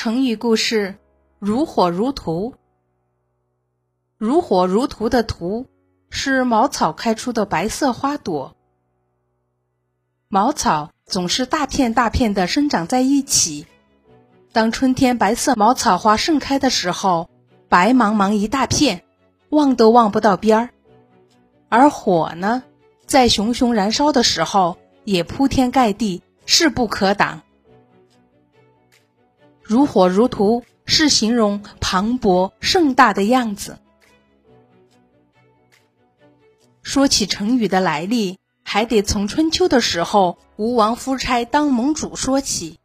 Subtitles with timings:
[0.00, 0.94] 成语故事
[1.40, 2.54] “如火如荼”。
[4.16, 5.66] 如火如荼的“荼”
[6.08, 8.54] 是茅草开出的白色花朵。
[10.28, 13.66] 茅草总是大片大片的生长在一起。
[14.52, 17.28] 当春天白色茅草花盛开的时候，
[17.68, 19.02] 白茫茫一大片，
[19.50, 20.70] 望都望不到边儿。
[21.68, 22.62] 而火呢，
[23.04, 27.42] 在熊熊燃烧的时候，也铺天盖地，势不可挡。
[29.68, 33.78] 如火如荼是形容磅礴盛大的样子。
[36.82, 42.78] 说起成语的来历，还得从春秋的时候吴王夫差当盟主说起。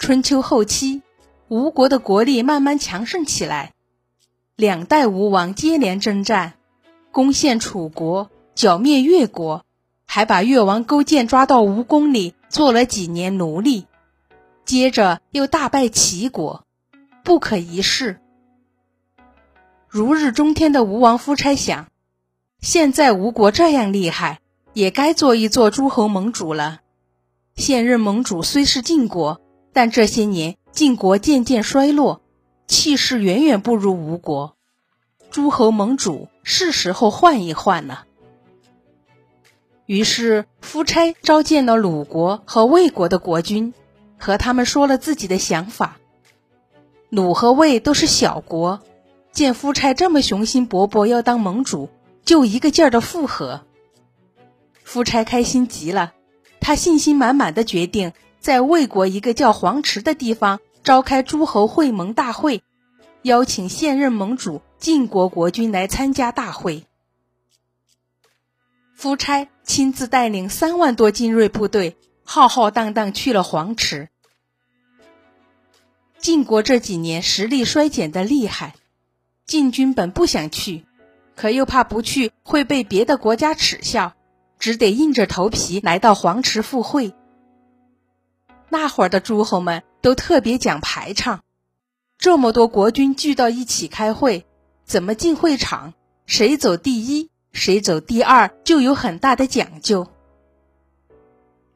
[0.00, 1.02] 春秋后期，
[1.46, 3.72] 吴国的国力慢慢强盛起来，
[4.56, 6.54] 两代吴王接连征战，
[7.12, 9.64] 攻陷楚国，剿灭越国，
[10.06, 13.86] 还把越王勾践抓到吴宫里做了几年奴隶。
[14.70, 16.64] 接着又大败齐国，
[17.24, 18.20] 不可一世。
[19.88, 21.88] 如日中天的吴王夫差想，
[22.60, 24.38] 现在吴国这样厉害，
[24.72, 26.82] 也该做一做诸侯盟主了。
[27.56, 29.40] 现任盟主虽是晋国，
[29.72, 32.22] 但这些年晋国渐渐衰落，
[32.68, 34.56] 气势远远不如吴国。
[35.32, 38.04] 诸侯盟主是时候换一换了。
[39.86, 43.74] 于是夫差召见了鲁国和魏国的国君。
[44.20, 45.96] 和他们说了自己的想法。
[47.08, 48.82] 鲁和魏都是小国，
[49.32, 51.88] 见夫差这么雄心勃勃要当盟主，
[52.24, 53.62] 就一个劲儿的附和。
[54.84, 56.12] 夫差开心极了，
[56.60, 62.62] 他信心满满的决定在魏国一个叫黄池的地方召开诸侯会盟大会，
[63.22, 66.84] 邀请现任盟主晋国国君来参加大会。
[68.94, 71.96] 夫差亲自带领三万多精锐部队。
[72.32, 74.08] 浩浩荡荡去了黄池。
[76.20, 78.76] 晋国这几年实力衰减的厉害，
[79.46, 80.84] 晋军本不想去，
[81.34, 84.14] 可又怕不去会被别的国家耻笑，
[84.60, 87.12] 只得硬着头皮来到黄池赴会。
[88.68, 91.42] 那会儿的诸侯们都特别讲排场，
[92.16, 94.46] 这么多国君聚到一起开会，
[94.84, 95.94] 怎么进会场，
[96.26, 100.06] 谁走第一，谁走第二，就有很大的讲究。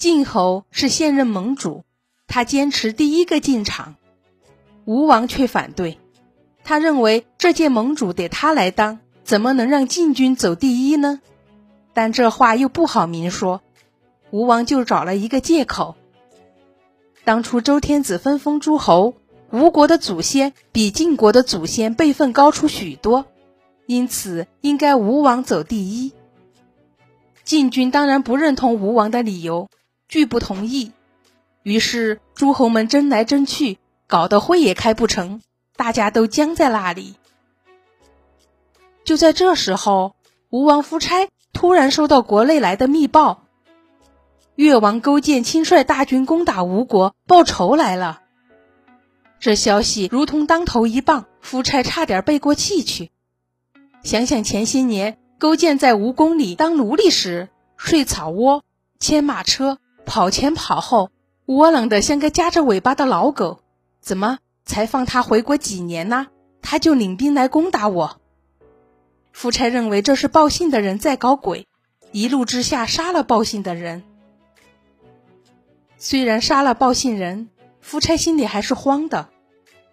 [0.00, 1.84] 晋侯是现任盟主，
[2.26, 3.96] 他坚持第一个进场，
[4.86, 5.98] 吴王却反对。
[6.64, 11.20] 他认为这届盟主得他来当，怎么能让晋军走第一呢？
[11.92, 13.60] 但这话又不好明说，
[14.30, 15.96] 吴王就找了一个借口：
[17.24, 19.12] 当初周天子分封诸侯，
[19.52, 23.26] 吴国的祖先比晋国的祖先辈分高出许多，
[23.84, 26.12] 因此应该吴王走第一。
[27.44, 29.68] 晋军当然不认同吴王的理由。
[30.10, 30.90] 拒不同意，
[31.62, 33.78] 于是诸侯们争来争去，
[34.08, 35.40] 搞得会也开不成，
[35.76, 37.14] 大家都僵在那里。
[39.04, 40.16] 就在这时候，
[40.50, 43.44] 吴王夫差突然收到国内来的密报：
[44.56, 48.20] 越王勾践亲率大军攻打吴国，报仇来了。
[49.38, 53.12] 这消息如同当头一棒，夫差差点背过气去。
[54.02, 58.64] 想想前些年勾践在吴宫里当奴隶时，睡草窝，
[58.98, 59.78] 牵马车。
[60.10, 61.12] 跑前跑后，
[61.46, 63.60] 窝囊的像个夹着尾巴的老狗。
[64.00, 66.26] 怎么才放他回国几年呢？
[66.60, 68.20] 他就领兵来攻打我。
[69.32, 71.68] 夫差认为这是报信的人在搞鬼，
[72.10, 74.02] 一怒之下杀了报信的人。
[75.96, 77.48] 虽然杀了报信人，
[77.80, 79.28] 夫差心里还是慌的。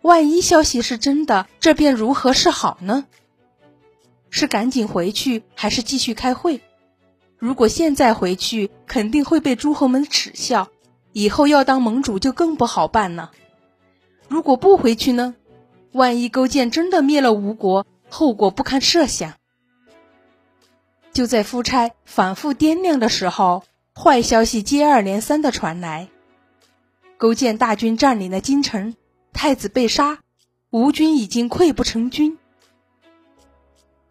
[0.00, 3.04] 万一消息是真的，这便如何是好呢？
[4.30, 6.62] 是赶紧回去，还是继续开会？
[7.38, 10.68] 如果现在回去，肯定会被诸侯们耻笑，
[11.12, 13.32] 以后要当盟主就更不好办了。
[14.28, 15.34] 如果不回去呢？
[15.92, 19.34] 万一勾践真的灭了吴国，后果不堪设想。
[21.12, 23.64] 就在夫差反复掂量的时候，
[23.94, 26.08] 坏消息接二连三的传来：
[27.16, 28.94] 勾践大军占领了京城，
[29.32, 30.18] 太子被杀，
[30.70, 32.38] 吴军已经溃不成军。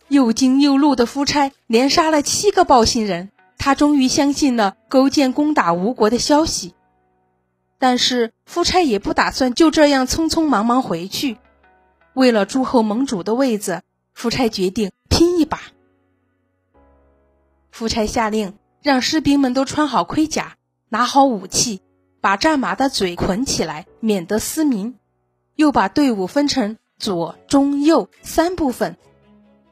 [0.08, 6.74] 又惊又怒的夫差连杀了七个报信人，他终于相信了勾践攻打吴国的消息。
[7.78, 11.38] 但是夫差也不打算就这样匆匆忙忙回去，
[12.14, 13.82] 为了诸侯盟主的位子，
[14.14, 15.62] 夫差决定拼一把。
[17.72, 20.56] 夫差下令让士兵们都穿好盔甲，
[20.90, 21.82] 拿好武器，
[22.22, 24.96] 把战马的嘴捆起来，免得嘶鸣。
[25.56, 28.98] 又把队伍分成左、中、右三部分。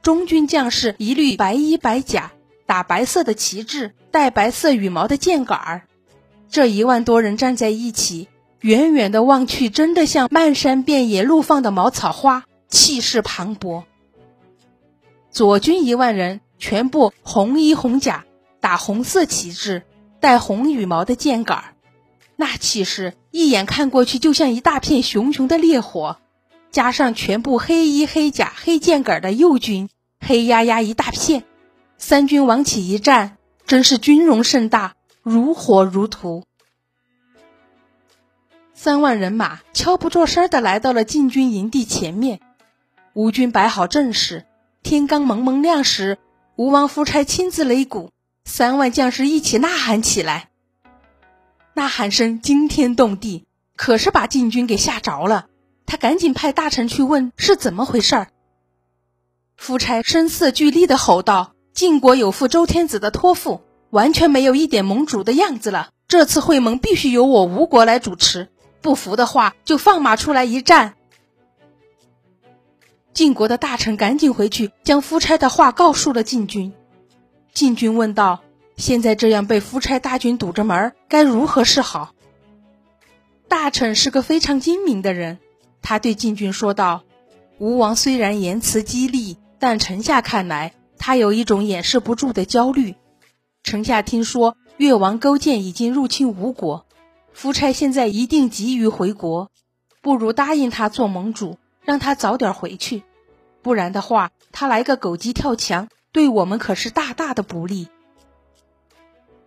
[0.03, 2.33] 中军将士一律白衣白甲，
[2.65, 5.83] 打白色的旗帜，带白色羽毛的箭杆儿。
[6.49, 8.27] 这一万多人站在一起，
[8.59, 13.83] 远远的望去，真的像漫山遍野怒放的茅草花，气势磅礴。
[15.31, 18.25] 左军一万人，全部红衣红甲，
[18.59, 19.83] 打红色旗帜，
[20.19, 21.63] 带红羽毛的箭杆儿，
[22.35, 26.17] 那气势一眼看过去就像一大片熊熊的烈火。
[26.73, 29.89] 加上全部黑衣黑甲黑箭杆的右军，
[30.19, 31.43] 黑压压一大片，
[31.99, 33.37] 三军往起一站，
[33.67, 36.43] 真是军容盛大，如火如荼。
[38.73, 42.39] 三万人马悄不作声的来到了晋军营地前面，
[43.13, 44.47] 吴军摆好阵势，
[44.81, 46.17] 天刚蒙蒙亮时，
[46.55, 48.09] 吴王夫差亲自擂鼓，
[48.45, 50.49] 三万将士一起呐喊起来，
[51.75, 53.45] 呐喊声惊天动地，
[53.75, 55.45] 可是把晋军给吓着了。
[55.93, 58.29] 他赶紧派大臣去问是怎么回事儿。
[59.55, 63.61] 夫差声色俱厉的吼道：“晋国有负周天子的托付，
[63.91, 65.91] 完全没有一点盟主的样子了。
[66.07, 68.49] 这次会盟必须由我吴国来主持，
[68.81, 70.95] 不服的话就放马出来一战。”
[73.13, 76.73] 晋国的大臣赶紧回去将夫差的话告诉了晋军。
[77.53, 78.41] 晋军问道
[78.77, 82.15] ：“现在这样被夫差大军堵着门，该如何是好？”
[83.47, 85.37] 大臣是个非常精明的人。
[85.83, 87.03] 他对晋军说道
[87.59, 92.95] ：“吴王虽然言辞激励，但臣下看来，他有一种掩饰不住的焦虑。
[93.63, 96.85] 臣下听说越王勾践已经入侵吴国，
[97.33, 99.51] 夫差现在一定急于回国，
[100.01, 103.03] 不如答应他做盟主，让他早点回去。
[103.61, 107.89] 不然的话，他来个狗急跳墙，对我们可是大大的不利。”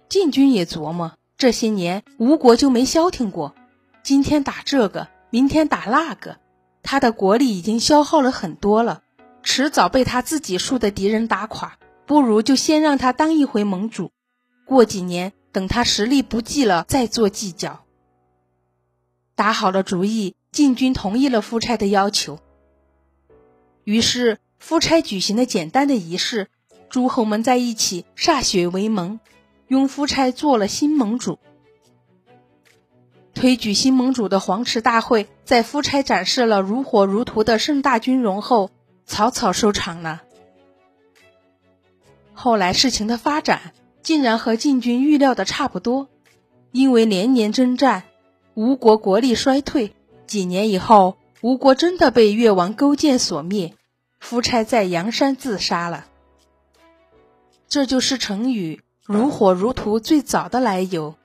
[0.08, 3.54] 晋军也琢磨，这些年吴国就没消停过，
[4.02, 5.08] 今天打这个。
[5.36, 6.38] 明天打那个，
[6.82, 9.02] 他的国力已经消耗了很多了，
[9.42, 11.76] 迟早被他自己树的敌人打垮。
[12.06, 14.12] 不如就先让他当一回盟主，
[14.64, 17.84] 过几年等他实力不济了再做计较。
[19.34, 22.38] 打好了主意，晋军同意了夫差的要求。
[23.84, 26.48] 于是夫差举行了简单的仪式，
[26.88, 29.20] 诸侯们在一起歃血为盟，
[29.68, 31.38] 拥夫差做了新盟主。
[33.36, 38.70] 推举新盟主的黄池大会，在夫差展示了如火如荼的盛大军容后，
[39.04, 40.22] 草草收场了。
[42.32, 46.08] 后来事情的发展竟然和晋军预料的差不多，
[46.72, 48.04] 因为连年征战，
[48.54, 49.92] 吴国国力衰退。
[50.26, 53.74] 几年以后，吴国真的被越王勾践所灭，
[54.18, 56.06] 夫差在阳山自杀了。
[57.68, 61.16] 这就是成语“如火如荼”最早的来由。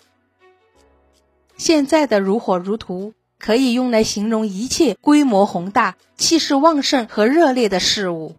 [1.62, 8.36] 现在的如火如荼，可以用来形容一切规模宏大、气势旺盛和热烈的事物。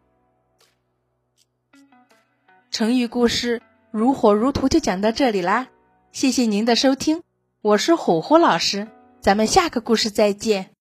[2.73, 5.69] 成语故事“如火如荼”就讲到这里啦，
[6.11, 7.23] 谢谢您的收听，
[7.61, 8.89] 我是虎虎老师，
[9.21, 10.72] 咱们下个故事再见。